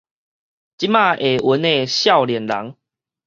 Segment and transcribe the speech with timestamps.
[0.03, 0.07] 這馬下
[1.29, 2.75] 勻的少年人